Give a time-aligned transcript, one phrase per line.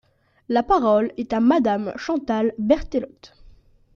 [0.49, 3.35] La parole est à Madame Chantal Berthelot.